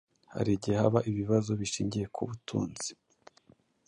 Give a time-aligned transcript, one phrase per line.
[0.33, 2.89] Hari igihe haba ibibazo bishingiye ku butunzi